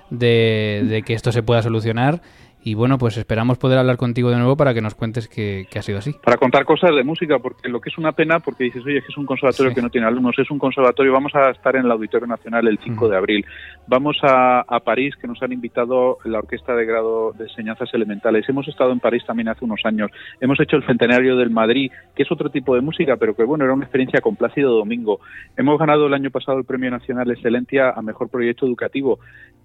de, 0.09 0.85
de 0.87 1.03
que 1.03 1.13
esto 1.13 1.31
se 1.31 1.43
pueda 1.43 1.61
solucionar 1.61 2.21
y 2.63 2.73
bueno, 2.73 2.97
pues 2.97 3.17
esperamos 3.17 3.57
poder 3.57 3.77
hablar 3.77 3.97
contigo 3.97 4.29
de 4.29 4.37
nuevo 4.37 4.57
para 4.57 4.73
que 4.73 4.81
nos 4.81 4.95
cuentes 4.95 5.27
que, 5.27 5.67
ha 5.75 5.81
sido 5.81 5.99
así. 5.99 6.13
Para 6.23 6.37
contar 6.37 6.65
cosas 6.65 6.95
de 6.95 7.03
música, 7.03 7.39
porque 7.39 7.69
lo 7.69 7.79
que 7.79 7.89
es 7.89 7.97
una 7.97 8.11
pena, 8.11 8.39
porque 8.39 8.65
dices, 8.65 8.83
oye, 8.85 8.97
es 8.97 9.05
que 9.05 9.11
es 9.11 9.17
un 9.17 9.25
conservatorio 9.25 9.73
que 9.73 9.81
no 9.81 9.89
tiene 9.89 10.07
alumnos, 10.07 10.37
es 10.37 10.49
un 10.51 10.59
conservatorio, 10.59 11.13
vamos 11.13 11.33
a 11.35 11.51
estar 11.51 11.75
en 11.75 11.85
el 11.85 11.91
Auditorio 11.91 12.27
Nacional 12.27 12.67
el 12.67 12.79
5 12.79 13.09
de 13.09 13.17
abril, 13.17 13.45
vamos 13.87 14.17
a, 14.23 14.61
a, 14.61 14.79
París, 14.81 15.15
que 15.15 15.27
nos 15.27 15.41
han 15.41 15.53
invitado 15.53 16.17
la 16.25 16.39
Orquesta 16.39 16.75
de 16.75 16.85
Grado 16.85 17.33
de 17.33 17.45
Enseñanzas 17.45 17.89
Elementales, 17.93 18.47
hemos 18.49 18.67
estado 18.67 18.91
en 18.91 18.99
París 18.99 19.23
también 19.25 19.49
hace 19.49 19.63
unos 19.63 19.81
años, 19.85 20.11
hemos 20.41 20.59
hecho 20.59 20.77
el 20.77 20.85
Centenario 20.85 21.37
del 21.37 21.51
Madrid, 21.51 21.91
que 22.15 22.23
es 22.23 22.31
otro 22.31 22.49
tipo 22.49 22.75
de 22.75 22.81
música, 22.81 23.17
pero 23.17 23.35
que 23.35 23.43
bueno, 23.43 23.63
era 23.63 23.73
una 23.73 23.85
experiencia 23.85 24.21
con 24.21 24.35
Plácido 24.35 24.75
Domingo. 24.75 25.19
Hemos 25.55 25.79
ganado 25.79 26.07
el 26.07 26.13
año 26.13 26.31
pasado 26.31 26.57
el 26.57 26.65
Premio 26.65 26.91
Nacional 26.91 27.31
Excelencia 27.31 27.91
a 27.91 28.01
Mejor 28.01 28.29
Proyecto 28.29 28.65
Educativo 28.65 29.19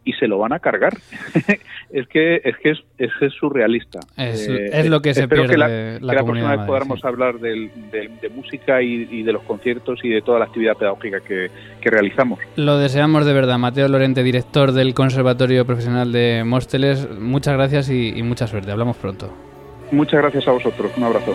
y 0.05 0.13
se 0.15 0.27
lo 0.27 0.39
van 0.39 0.53
a 0.53 0.59
cargar. 0.59 0.95
es 1.91 2.09
que 2.09 2.41
es 2.45 2.57
que 2.59 2.71
es, 2.71 2.85
surrealista. 3.39 4.01
Es, 4.17 4.49
eh, 4.49 4.89
lo 4.89 5.03
que 5.03 5.15
se 5.15 5.29
pierde 5.29 5.49
que 5.49 5.59
la, 5.59 5.67
que 5.67 5.99
la 6.01 6.25
próxima 6.25 6.57
vez 6.57 6.67
podamos 6.67 7.05
hablar 7.05 7.39
de, 7.39 7.71
música 8.35 8.83
y, 8.83 9.23
de 9.23 9.33
los 9.33 9.43
conciertos 9.43 10.01
y 10.03 10.11
de 10.11 10.23
toda 10.23 10.39
la 10.39 10.47
actividad 10.47 10.77
pedagógica 10.77 11.21
que, 11.21 11.51
realizamos. 11.83 12.39
Lo 12.57 12.79
deseamos 12.79 13.27
de 13.27 13.33
verdad. 13.33 13.59
Mateo 13.59 13.89
Lorente, 13.89 14.23
director 14.23 14.73
del 14.73 14.95
Conservatorio 14.95 15.67
Profesional 15.67 16.13
de 16.13 16.43
Mósteles, 16.45 17.09
muchas 17.19 17.55
gracias 17.55 17.91
y 17.91 18.23
mucha 18.23 18.47
suerte. 18.47 18.71
Hablamos 18.71 18.97
pronto. 18.97 19.33
Muchas 19.93 20.23
gracias 20.23 20.49
a 20.49 20.53
vosotros. 20.53 20.91
Un 20.97 21.05
abrazo. 21.05 21.35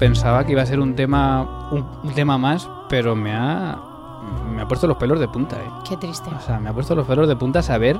Pensaba 0.00 0.44
que 0.44 0.52
iba 0.52 0.62
a 0.62 0.66
ser 0.66 0.80
un 0.80 0.96
tema, 0.96 1.68
un, 1.70 1.86
un 2.02 2.12
tema 2.14 2.36
más, 2.38 2.68
pero 2.88 3.14
me 3.14 3.32
ha, 3.32 3.78
me 4.52 4.62
ha 4.62 4.66
puesto 4.66 4.88
los 4.88 4.96
pelos 4.96 5.20
de 5.20 5.28
punta, 5.28 5.56
¿eh? 5.56 5.70
Qué 5.88 5.96
triste. 5.96 6.28
O 6.36 6.40
sea, 6.40 6.58
me 6.58 6.70
ha 6.70 6.72
puesto 6.72 6.96
los 6.96 7.06
pelos 7.06 7.28
de 7.28 7.36
punta 7.36 7.62
saber 7.62 7.96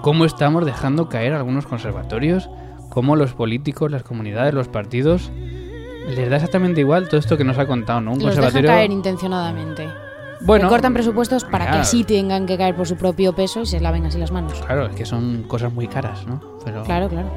cómo 0.00 0.24
estamos 0.24 0.64
dejando 0.64 1.08
caer 1.08 1.34
algunos 1.34 1.66
conservatorios, 1.66 2.50
cómo 2.88 3.14
los 3.14 3.34
políticos, 3.34 3.90
las 3.90 4.02
comunidades, 4.02 4.52
los 4.54 4.66
partidos 4.66 5.30
les 6.08 6.28
da 6.28 6.36
exactamente 6.36 6.80
igual 6.80 7.06
todo 7.08 7.20
esto 7.20 7.36
que 7.36 7.44
nos 7.44 7.56
ha 7.58 7.66
contado, 7.66 8.00
¿no? 8.00 8.10
Un 8.12 8.18
Los 8.18 8.30
dejan 8.30 8.42
conservatorio. 8.42 8.70
caer 8.70 8.90
intencionadamente. 8.90 9.88
bueno, 10.40 10.68
cortan 10.68 10.92
presupuestos 10.92 11.44
para 11.44 11.70
que 11.70 11.78
así 11.78 12.02
tengan 12.02 12.44
que 12.46 12.58
caer 12.58 12.74
por 12.74 12.88
su 12.88 12.96
propio 12.96 13.32
peso 13.34 13.60
y 13.60 13.66
se 13.66 13.78
laven 13.78 14.06
así 14.06 14.18
las 14.18 14.32
manos. 14.32 14.60
Claro, 14.66 14.86
es 14.86 14.96
que 14.96 15.04
son 15.04 15.44
cosas 15.46 15.72
muy 15.72 15.86
caras, 15.86 16.26
¿no? 16.26 16.40
Pero, 16.64 16.82
Claro, 16.82 17.08
claro. 17.08 17.28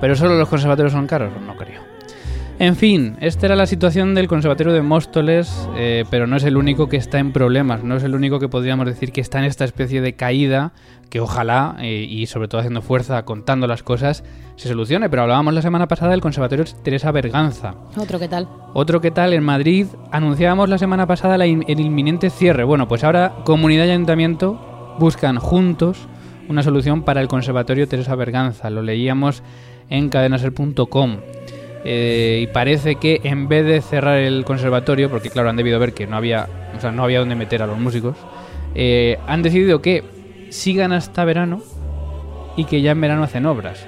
¿Pero 0.00 0.14
solo 0.16 0.34
los 0.36 0.48
conservatorios 0.48 0.92
son 0.92 1.06
caros? 1.06 1.30
No 1.46 1.54
creo. 1.56 1.80
En 2.62 2.76
fin, 2.76 3.16
esta 3.22 3.46
era 3.46 3.56
la 3.56 3.64
situación 3.64 4.14
del 4.14 4.28
Conservatorio 4.28 4.74
de 4.74 4.82
Móstoles, 4.82 5.66
eh, 5.78 6.04
pero 6.10 6.26
no 6.26 6.36
es 6.36 6.44
el 6.44 6.58
único 6.58 6.90
que 6.90 6.98
está 6.98 7.18
en 7.18 7.32
problemas, 7.32 7.82
no 7.84 7.96
es 7.96 8.02
el 8.04 8.14
único 8.14 8.38
que 8.38 8.48
podríamos 8.50 8.84
decir 8.84 9.12
que 9.12 9.22
está 9.22 9.38
en 9.38 9.46
esta 9.46 9.64
especie 9.64 10.02
de 10.02 10.12
caída, 10.12 10.72
que 11.08 11.20
ojalá, 11.20 11.76
eh, 11.80 12.06
y 12.06 12.26
sobre 12.26 12.48
todo 12.48 12.58
haciendo 12.60 12.82
fuerza, 12.82 13.24
contando 13.24 13.66
las 13.66 13.82
cosas, 13.82 14.24
se 14.56 14.68
solucione. 14.68 15.08
Pero 15.08 15.22
hablábamos 15.22 15.54
la 15.54 15.62
semana 15.62 15.88
pasada 15.88 16.10
del 16.10 16.20
Conservatorio 16.20 16.66
Teresa 16.84 17.10
Berganza. 17.12 17.76
Otro 17.96 18.18
que 18.18 18.28
tal. 18.28 18.46
Otro 18.74 19.00
que 19.00 19.10
tal, 19.10 19.32
en 19.32 19.42
Madrid 19.42 19.86
anunciábamos 20.12 20.68
la 20.68 20.76
semana 20.76 21.06
pasada 21.06 21.38
la 21.38 21.46
in- 21.46 21.64
el 21.66 21.80
inminente 21.80 22.28
cierre. 22.28 22.64
Bueno, 22.64 22.86
pues 22.88 23.04
ahora 23.04 23.36
comunidad 23.44 23.86
y 23.86 23.90
ayuntamiento 23.92 24.94
buscan 24.98 25.38
juntos 25.38 25.96
una 26.46 26.62
solución 26.62 27.04
para 27.04 27.22
el 27.22 27.28
Conservatorio 27.28 27.88
Teresa 27.88 28.14
Berganza. 28.16 28.68
Lo 28.68 28.82
leíamos 28.82 29.42
en 29.88 30.10
cadenaser.com. 30.10 31.16
Eh, 31.84 32.40
y 32.42 32.46
parece 32.48 32.96
que 32.96 33.20
en 33.24 33.48
vez 33.48 33.64
de 33.64 33.80
cerrar 33.80 34.18
el 34.18 34.44
conservatorio, 34.44 35.08
porque 35.10 35.30
claro, 35.30 35.48
han 35.48 35.56
debido 35.56 35.78
ver 35.78 35.94
que 35.94 36.06
no 36.06 36.16
había, 36.16 36.48
o 36.76 36.80
sea, 36.80 36.92
no 36.92 37.04
había 37.04 37.20
dónde 37.20 37.34
meter 37.36 37.62
a 37.62 37.66
los 37.66 37.78
músicos, 37.78 38.16
eh, 38.74 39.18
han 39.26 39.42
decidido 39.42 39.80
que 39.80 40.04
sigan 40.50 40.92
hasta 40.92 41.24
verano 41.24 41.62
y 42.56 42.64
que 42.64 42.82
ya 42.82 42.92
en 42.92 43.00
verano 43.00 43.22
hacen 43.22 43.46
obras. 43.46 43.86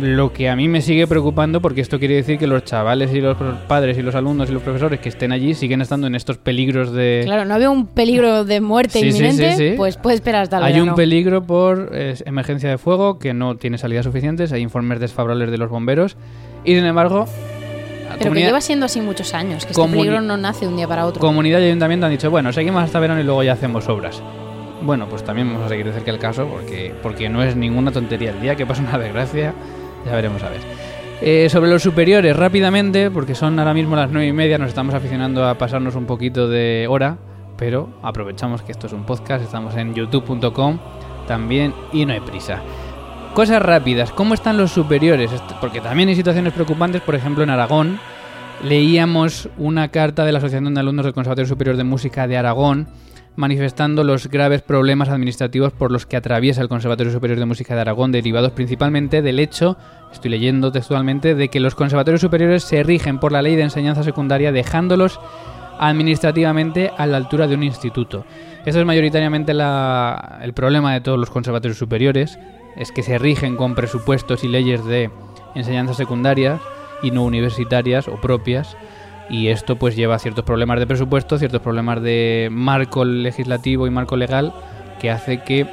Lo 0.00 0.32
que 0.32 0.48
a 0.48 0.56
mí 0.56 0.68
me 0.68 0.80
sigue 0.80 1.06
preocupando 1.06 1.60
porque 1.60 1.80
esto 1.80 1.98
quiere 1.98 2.14
decir 2.14 2.38
que 2.38 2.46
los 2.46 2.64
chavales 2.64 3.12
y 3.12 3.20
los 3.20 3.36
padres 3.68 3.98
y 3.98 4.02
los 4.02 4.14
alumnos 4.14 4.48
y 4.48 4.52
los 4.52 4.62
profesores 4.62 5.00
que 5.00 5.08
estén 5.08 5.32
allí 5.32 5.54
siguen 5.54 5.82
estando 5.82 6.06
en 6.06 6.14
estos 6.14 6.38
peligros 6.38 6.92
de... 6.92 7.22
Claro, 7.24 7.44
no 7.44 7.54
había 7.54 7.68
un 7.68 7.86
peligro 7.86 8.44
de 8.44 8.60
muerte 8.60 9.00
Sí, 9.00 9.08
inminente, 9.08 9.52
sí, 9.56 9.70
sí. 9.70 9.74
pues 9.76 9.96
puede 9.98 10.14
esperar 10.14 10.42
hasta 10.42 10.58
el 10.58 10.64
Hay 10.64 10.72
verano. 10.72 10.92
un 10.92 10.96
peligro 10.96 11.42
por 11.42 11.90
eh, 11.92 12.14
emergencia 12.24 12.70
de 12.70 12.78
fuego 12.78 13.18
que 13.18 13.34
no 13.34 13.56
tiene 13.56 13.76
salidas 13.76 14.04
suficientes, 14.06 14.52
hay 14.52 14.62
informes 14.62 14.98
desfavorables 15.00 15.50
de 15.50 15.58
los 15.58 15.68
bomberos 15.68 16.16
y 16.64 16.74
sin 16.74 16.84
embargo... 16.86 17.26
Pero 18.18 18.32
que 18.34 18.40
lleva 18.40 18.60
siendo 18.60 18.86
así 18.86 19.00
muchos 19.00 19.34
años, 19.34 19.64
que 19.66 19.72
este 19.72 19.88
peligro 19.88 20.20
no 20.20 20.36
nace 20.36 20.66
de 20.66 20.68
un 20.70 20.76
día 20.76 20.86
para 20.86 21.06
otro. 21.06 21.20
Comunidad 21.20 21.60
y 21.60 21.64
ayuntamiento 21.64 22.06
han 22.06 22.12
dicho, 22.12 22.30
bueno, 22.30 22.52
seguimos 22.52 22.82
hasta 22.84 23.00
verano 23.00 23.20
y 23.20 23.24
luego 23.24 23.42
ya 23.42 23.52
hacemos 23.54 23.88
obras. 23.88 24.22
Bueno, 24.82 25.06
pues 25.08 25.24
también 25.24 25.48
vamos 25.48 25.66
a 25.66 25.68
seguir 25.68 25.86
de 25.86 25.92
cerca 25.92 26.10
el 26.10 26.18
caso 26.18 26.46
porque, 26.46 26.92
porque 27.02 27.28
no 27.28 27.42
es 27.42 27.56
ninguna 27.56 27.90
tontería. 27.90 28.30
El 28.30 28.40
día 28.40 28.54
que 28.54 28.66
pasa 28.66 28.82
una 28.82 28.98
desgracia, 28.98 29.54
ya 30.04 30.14
veremos 30.14 30.42
a 30.42 30.48
ver. 30.48 30.60
Eh, 31.20 31.48
sobre 31.48 31.70
los 31.70 31.82
superiores, 31.82 32.36
rápidamente, 32.36 33.10
porque 33.10 33.36
son 33.36 33.58
ahora 33.58 33.74
mismo 33.74 33.94
las 33.94 34.10
nueve 34.10 34.26
y 34.26 34.32
media, 34.32 34.58
nos 34.58 34.68
estamos 34.68 34.92
aficionando 34.94 35.46
a 35.46 35.56
pasarnos 35.56 35.94
un 35.94 36.04
poquito 36.04 36.48
de 36.48 36.86
hora, 36.88 37.16
pero 37.56 37.90
aprovechamos 38.02 38.62
que 38.62 38.72
esto 38.72 38.88
es 38.88 38.92
un 38.92 39.04
podcast, 39.04 39.44
estamos 39.44 39.76
en 39.76 39.94
youtube.com 39.94 40.78
también 41.28 41.72
y 41.92 42.04
no 42.04 42.12
hay 42.12 42.20
prisa. 42.20 42.60
Cosas 43.34 43.62
rápidas, 43.62 44.10
¿cómo 44.10 44.34
están 44.34 44.56
los 44.56 44.72
superiores? 44.72 45.30
Porque 45.60 45.80
también 45.80 46.08
hay 46.08 46.16
situaciones 46.16 46.52
preocupantes, 46.52 47.02
por 47.02 47.14
ejemplo 47.14 47.44
en 47.44 47.50
Aragón, 47.50 48.00
leíamos 48.64 49.48
una 49.58 49.88
carta 49.88 50.24
de 50.24 50.32
la 50.32 50.38
Asociación 50.38 50.74
de 50.74 50.80
Alumnos 50.80 51.04
del 51.04 51.14
Conservatorio 51.14 51.48
Superior 51.48 51.76
de 51.76 51.84
Música 51.84 52.26
de 52.26 52.36
Aragón 52.36 52.88
manifestando 53.36 54.04
los 54.04 54.28
graves 54.28 54.62
problemas 54.62 55.08
administrativos 55.08 55.72
por 55.72 55.90
los 55.90 56.06
que 56.06 56.16
atraviesa 56.16 56.60
el 56.60 56.68
Conservatorio 56.68 57.12
Superior 57.12 57.38
de 57.38 57.46
Música 57.46 57.74
de 57.74 57.80
Aragón, 57.80 58.12
derivados 58.12 58.52
principalmente 58.52 59.22
del 59.22 59.38
hecho, 59.38 59.76
estoy 60.12 60.30
leyendo 60.30 60.70
textualmente, 60.70 61.34
de 61.34 61.48
que 61.48 61.60
los 61.60 61.74
conservatorios 61.74 62.20
superiores 62.20 62.64
se 62.64 62.82
rigen 62.82 63.18
por 63.18 63.32
la 63.32 63.42
ley 63.42 63.56
de 63.56 63.62
enseñanza 63.62 64.02
secundaria 64.02 64.52
dejándolos 64.52 65.18
administrativamente 65.78 66.90
a 66.96 67.06
la 67.06 67.16
altura 67.16 67.46
de 67.46 67.54
un 67.54 67.62
instituto. 67.62 68.24
Esto 68.64 68.80
es 68.80 68.86
mayoritariamente 68.86 69.52
el 69.52 70.52
problema 70.54 70.92
de 70.92 71.00
todos 71.00 71.18
los 71.18 71.30
conservatorios 71.30 71.78
superiores, 71.78 72.38
es 72.76 72.92
que 72.92 73.02
se 73.02 73.18
rigen 73.18 73.56
con 73.56 73.74
presupuestos 73.74 74.44
y 74.44 74.48
leyes 74.48 74.84
de 74.84 75.10
enseñanza 75.54 75.94
secundaria 75.94 76.60
y 77.02 77.10
no 77.10 77.24
universitarias 77.24 78.08
o 78.08 78.20
propias 78.20 78.76
y 79.32 79.48
esto 79.48 79.76
pues 79.76 79.96
lleva 79.96 80.14
a 80.14 80.18
ciertos 80.18 80.44
problemas 80.44 80.78
de 80.78 80.86
presupuesto, 80.86 81.38
ciertos 81.38 81.62
problemas 81.62 82.02
de 82.02 82.48
marco 82.52 83.06
legislativo 83.06 83.86
y 83.86 83.90
marco 83.90 84.14
legal 84.14 84.52
que 85.00 85.10
hace 85.10 85.42
que 85.42 85.66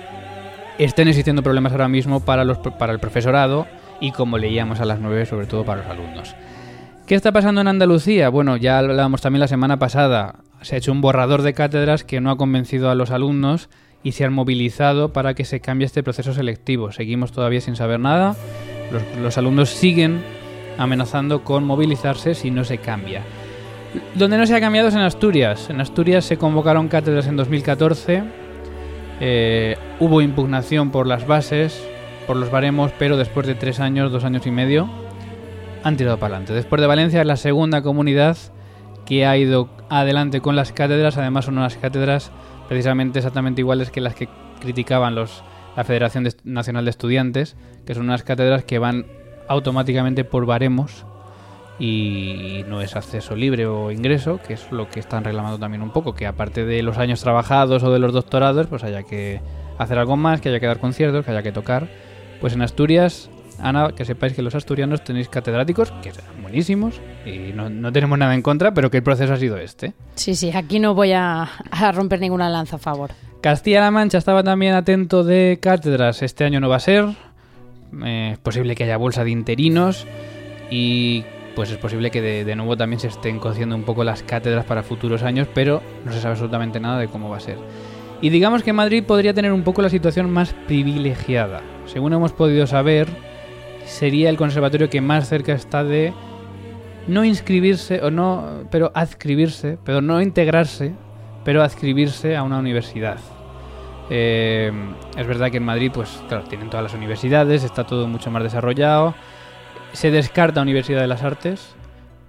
estén 0.78 1.10
existiendo 1.10 1.44
problemas 1.44 1.74
ahora 1.74 1.90
mismo 1.90 2.22
para, 2.22 2.46
los, 2.46 2.58
para 2.58 2.94
el 2.94 3.00
profesorado 3.00 3.68
y 4.00 4.14
como 4.14 4.38
leíamos 4.38 4.80
a 4.80 4.86
las 4.86 5.02
9 5.02 5.26
sobre 5.26 5.46
todo 5.46 5.66
para 5.66 5.82
los 5.82 5.92
alumnos. 5.92 6.36
¿Qué 7.06 7.16
está 7.16 7.34
pasando 7.34 7.60
en 7.60 7.68
Andalucía? 7.68 8.30
Bueno, 8.30 8.56
ya 8.56 8.80
hablábamos 8.80 9.20
también 9.20 9.42
la 9.42 9.50
semana 9.50 9.78
pasada. 9.78 10.36
Se 10.62 10.76
ha 10.76 10.78
hecho 10.78 10.94
un 10.94 11.02
borrador 11.02 11.42
de 11.42 11.54
cátedras 11.54 12.06
que 12.06 12.22
no 12.22 12.32
ha 12.32 12.38
convencido 12.38 12.90
a 12.90 12.96
los 12.96 13.12
alumnos 13.12 13.70
y 14.04 14.14
se 14.14 14.24
han 14.24 14.32
movilizado 14.32 15.12
para 15.12 15.34
que 15.34 15.44
se 15.44 15.60
cambie 15.60 15.86
este 15.86 16.02
proceso 16.02 16.34
selectivo. 16.34 16.94
Seguimos 16.94 17.34
todavía 17.34 17.60
sin 17.60 17.76
saber 17.76 18.00
nada. 18.00 18.38
Los, 18.90 19.04
los 19.22 19.38
alumnos 19.38 19.70
siguen 19.70 20.22
amenazando 20.78 21.44
con 21.44 21.66
movilizarse 21.66 22.36
si 22.36 22.52
no 22.52 22.64
se 22.64 22.78
cambia. 22.78 23.22
Donde 24.16 24.38
no 24.38 24.46
se 24.46 24.56
ha 24.56 24.60
cambiado 24.62 24.88
es 24.90 24.94
en 24.96 25.02
Asturias. 25.02 25.70
En 25.70 25.82
Asturias 25.82 26.26
se 26.26 26.38
convocaron 26.38 26.88
cátedras 26.88 27.28
en 27.28 27.36
2014. 27.38 28.24
Eh, 29.20 29.78
hubo 30.00 30.22
impugnación 30.22 30.92
por 30.92 31.08
las 31.08 31.26
bases, 31.28 31.84
por 32.28 32.38
los 32.38 32.52
baremos, 32.52 32.92
pero 33.00 33.18
después 33.18 33.48
de 33.48 33.56
tres 33.56 33.80
años, 33.80 34.12
dos 34.12 34.24
años 34.24 34.46
y 34.46 34.52
medio, 34.52 34.90
han 35.84 35.98
tirado 35.98 36.18
para 36.18 36.36
adelante. 36.36 36.54
Después 36.54 36.80
de 36.82 36.88
Valencia 36.88 37.22
es 37.22 37.28
la 37.28 37.36
segunda 37.38 37.82
comunidad 37.82 38.38
que 39.06 39.26
ha 39.26 39.36
ido 39.38 39.70
adelante 39.90 40.40
con 40.42 40.56
las 40.56 40.72
cátedras. 40.72 41.18
Además 41.18 41.46
son 41.46 41.58
unas 41.58 41.76
cátedras 41.78 42.32
precisamente 42.68 43.20
exactamente 43.20 43.62
iguales 43.62 43.90
que 43.90 44.02
las 44.02 44.14
que 44.14 44.30
criticaban 44.62 45.16
los, 45.16 45.44
la 45.76 45.84
Federación 45.84 46.24
de- 46.24 46.36
Nacional 46.44 46.86
de 46.86 46.92
Estudiantes, 46.92 47.58
que 47.86 47.96
son 47.96 48.04
unas 48.04 48.22
cátedras 48.24 48.64
que 48.64 48.78
van 48.78 49.08
automáticamente 49.48 50.24
por 50.24 50.46
baremos 50.46 51.06
y 51.80 52.66
no 52.68 52.82
es 52.82 52.96
acceso 52.96 53.36
libre 53.36 53.66
o 53.66 53.92
ingreso, 53.92 54.40
que 54.46 54.54
es 54.54 54.72
lo 54.72 54.90
que 54.90 55.00
están 55.00 55.24
reclamando 55.24 55.58
también 55.58 55.82
un 55.82 55.92
poco, 55.92 56.14
que 56.14 56.28
aparte 56.28 56.66
de 56.66 56.84
los 56.84 56.98
años 56.98 57.22
trabajados 57.22 57.84
o 57.84 57.92
de 57.92 58.00
los 58.00 58.14
doctorados, 58.14 58.68
pues 58.68 58.84
haya 58.84 59.04
que 59.04 59.42
hacer 59.78 59.98
algo 59.98 60.18
más, 60.18 60.42
que 60.42 60.50
haya 60.50 60.60
que 60.60 60.68
dar 60.68 60.80
conciertos, 60.80 61.26
que 61.26 61.32
haya 61.32 61.42
que 61.42 61.54
tocar. 61.54 61.88
Pues 62.42 62.54
en 62.54 62.62
Asturias, 62.62 63.30
Ana, 63.60 63.94
que 63.96 64.04
sepáis 64.04 64.34
que 64.34 64.42
los 64.42 64.56
asturianos 64.56 65.04
tenéis 65.04 65.30
catedráticos, 65.30 65.92
que 66.04 66.12
son 66.12 66.42
buenísimos, 66.42 67.00
y 67.26 67.54
no, 67.54 67.70
no 67.70 67.92
tenemos 67.92 68.18
nada 68.20 68.36
en 68.36 68.42
contra, 68.42 68.74
pero 68.74 68.92
que 68.92 68.98
el 68.98 69.04
proceso 69.04 69.34
ha 69.34 69.38
sido 69.38 69.58
este. 69.58 69.94
Sí, 70.16 70.36
sí, 70.36 70.52
aquí 70.54 70.80
no 70.80 70.94
voy 70.94 71.14
a, 71.14 71.44
a 71.72 71.92
romper 71.94 72.20
ninguna 72.20 72.50
lanza 72.50 72.76
a 72.76 72.80
favor. 72.80 73.12
Castilla-La 73.42 73.90
Mancha 73.90 74.18
estaba 74.18 74.44
también 74.44 74.74
atento 74.74 75.24
de 75.24 75.60
cátedras. 75.62 76.22
Este 76.24 76.44
año 76.44 76.60
no 76.60 76.68
va 76.68 76.76
a 76.76 76.82
ser. 76.82 77.06
Eh, 78.04 78.32
es 78.34 78.40
posible 78.40 78.76
que 78.76 78.84
haya 78.84 78.98
bolsa 78.98 79.24
de 79.24 79.32
interinos. 79.32 80.06
Y 80.70 81.24
pues 81.60 81.72
es 81.72 81.78
posible 81.78 82.10
que 82.10 82.22
de, 82.22 82.56
nuevo 82.56 82.78
también 82.78 83.02
se 83.02 83.10
estén 83.10 83.38
cociendo 83.38 83.76
un 83.76 83.84
poco 83.84 84.06
las 84.06 84.24
cátedras 84.24 84.64
para 84.64 84.82
futuros 84.82 85.24
años. 85.24 85.46
Pero 85.54 85.82
no 86.06 86.14
se 86.14 86.22
sabe 86.22 86.32
absolutamente 86.32 86.80
nada 86.80 86.98
de 86.98 87.10
cómo 87.10 87.30
va 87.30 87.36
a 87.36 87.42
ser. 87.42 87.58
Y 88.22 88.30
digamos 88.30 88.64
que 88.64 88.72
Madrid 88.72 89.04
podría 89.04 89.34
tener 89.34 89.52
un 89.52 89.64
poco 89.64 89.82
la 89.82 89.90
situación 89.90 90.32
más 90.32 90.54
privilegiada. 90.68 91.60
Según 91.86 92.14
hemos 92.14 92.32
podido 92.32 92.66
saber, 92.66 93.10
sería 93.84 94.30
el 94.30 94.38
conservatorio 94.38 94.90
que 94.90 95.02
más 95.02 95.28
cerca 95.28 95.52
está 95.52 95.84
de 95.84 96.14
no 97.08 97.26
inscribirse 97.26 98.00
o 98.04 98.10
no, 98.10 98.64
pero 98.72 98.94
adscribirse, 98.96 99.78
pero 99.84 100.02
no 100.02 100.22
integrarse, 100.22 100.94
pero 101.44 101.62
adscribirse 101.62 102.38
a 102.38 102.44
una 102.44 102.58
universidad. 102.58 103.18
Eh, 104.10 104.72
es 105.18 105.28
verdad 105.28 105.52
que 105.52 105.58
en 105.58 105.66
Madrid, 105.66 105.92
pues 105.94 106.24
claro, 106.30 106.46
tienen 106.46 106.70
todas 106.70 106.84
las 106.84 106.94
universidades, 106.94 107.66
está 107.66 107.84
todo 107.84 108.08
mucho 108.08 108.32
más 108.32 108.44
desarrollado. 108.44 109.14
Se 109.94 110.12
descarta 110.12 110.62
Universidad 110.62 111.02
de 111.02 111.08
las 111.08 111.24
Artes, 111.24 111.76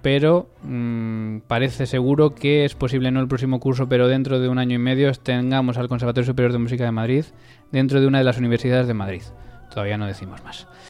pero 0.01 0.49
mm, 0.63 1.39
parece 1.47 1.85
seguro 1.85 2.33
que 2.33 2.65
es 2.65 2.75
posible 2.75 3.11
no 3.11 3.19
el 3.19 3.27
próximo 3.27 3.59
curso, 3.59 3.87
pero 3.87 4.07
dentro 4.07 4.39
de 4.39 4.49
un 4.49 4.57
año 4.57 4.75
y 4.75 4.79
medio 4.79 5.11
tengamos 5.13 5.77
al 5.77 5.87
Conservatorio 5.87 6.25
Superior 6.25 6.51
de 6.51 6.57
Música 6.57 6.83
de 6.83 6.91
Madrid 6.91 7.25
dentro 7.71 8.01
de 8.01 8.07
una 8.07 8.17
de 8.17 8.23
las 8.23 8.37
universidades 8.37 8.87
de 8.87 8.93
Madrid. 8.93 9.21
Todavía 9.69 9.97
no 9.97 10.07
decimos 10.07 10.43
más. 10.43 10.67